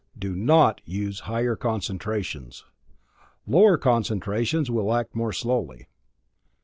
[0.17, 2.65] Do NOT use higher concentrations.
[3.45, 5.89] Lower concentrations will act more slowly.